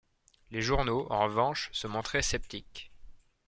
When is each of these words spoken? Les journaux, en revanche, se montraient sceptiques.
Les 0.49 0.63
journaux, 0.63 1.05
en 1.11 1.25
revanche, 1.25 1.69
se 1.73 1.85
montraient 1.85 2.23
sceptiques. 2.23 2.91